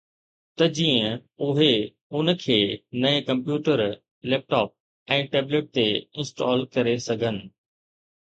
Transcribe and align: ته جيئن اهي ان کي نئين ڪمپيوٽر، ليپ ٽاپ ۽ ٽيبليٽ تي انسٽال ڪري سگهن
ته 0.57 0.65
جيئن 0.77 1.11
اهي 1.47 1.73
ان 2.19 2.31
کي 2.43 2.55
نئين 3.03 3.25
ڪمپيوٽر، 3.27 3.85
ليپ 4.31 4.49
ٽاپ 4.55 4.73
۽ 5.19 5.21
ٽيبليٽ 5.37 5.71
تي 5.79 5.85
انسٽال 6.01 6.67
ڪري 6.79 6.97
سگهن 7.09 7.41